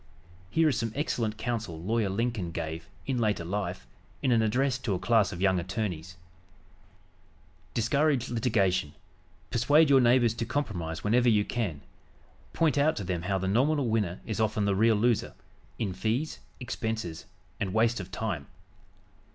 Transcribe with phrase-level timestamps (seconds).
[0.49, 3.85] Here is some excellent counsel Lawyer Lincoln gave, in later life,
[4.23, 6.17] in an address to a class of young attorneys:
[7.75, 8.93] "Discourage litigation.
[9.51, 11.81] Persuade your neighbors to compromise whenever you can.
[12.51, 15.35] Point out to them how the nominal winner is often the real loser
[15.77, 17.25] in fees, expenses
[17.59, 18.47] and waste of time.